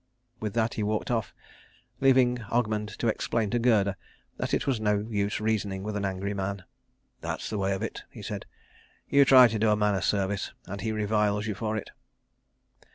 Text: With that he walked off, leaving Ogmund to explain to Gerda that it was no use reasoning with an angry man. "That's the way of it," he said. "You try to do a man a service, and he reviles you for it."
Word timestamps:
With 0.39 0.55
that 0.55 0.73
he 0.73 0.81
walked 0.81 1.11
off, 1.11 1.31
leaving 1.99 2.37
Ogmund 2.49 2.97
to 2.97 3.07
explain 3.07 3.51
to 3.51 3.59
Gerda 3.59 3.95
that 4.37 4.51
it 4.51 4.65
was 4.65 4.79
no 4.79 5.05
use 5.07 5.39
reasoning 5.39 5.83
with 5.83 5.95
an 5.95 6.05
angry 6.05 6.33
man. 6.33 6.63
"That's 7.19 7.51
the 7.51 7.59
way 7.59 7.71
of 7.73 7.83
it," 7.83 8.01
he 8.09 8.23
said. 8.23 8.47
"You 9.07 9.25
try 9.25 9.47
to 9.47 9.59
do 9.59 9.69
a 9.69 9.75
man 9.77 9.93
a 9.93 10.01
service, 10.01 10.53
and 10.65 10.81
he 10.81 10.91
reviles 10.91 11.45
you 11.45 11.53
for 11.53 11.77
it." 11.77 11.91